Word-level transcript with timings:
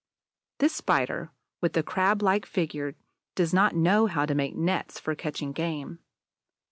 This 0.57 0.73
Spider 0.73 1.29
with 1.61 1.73
the 1.73 1.83
Crab 1.83 2.23
like 2.23 2.47
figure 2.47 2.95
does 3.35 3.53
not 3.53 3.75
know 3.75 4.07
how 4.07 4.25
to 4.25 4.33
make 4.33 4.55
nets 4.55 4.99
for 4.99 5.13
catching 5.13 5.51
game. 5.51 5.99